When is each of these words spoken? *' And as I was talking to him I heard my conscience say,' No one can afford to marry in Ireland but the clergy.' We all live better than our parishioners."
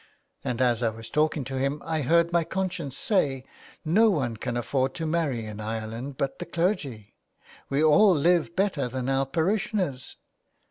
*' 0.25 0.43
And 0.43 0.61
as 0.63 0.81
I 0.81 0.89
was 0.89 1.11
talking 1.11 1.43
to 1.43 1.59
him 1.59 1.79
I 1.85 2.01
heard 2.01 2.31
my 2.31 2.43
conscience 2.43 2.97
say,' 2.97 3.45
No 3.99 4.09
one 4.09 4.35
can 4.35 4.57
afford 4.57 4.95
to 4.95 5.05
marry 5.05 5.45
in 5.45 5.59
Ireland 5.61 6.17
but 6.17 6.39
the 6.39 6.45
clergy.' 6.47 7.13
We 7.69 7.83
all 7.83 8.15
live 8.15 8.55
better 8.55 8.87
than 8.87 9.07
our 9.09 9.27
parishioners." 9.27 10.15